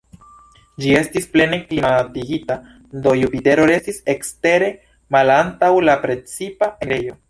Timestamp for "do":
3.05-3.15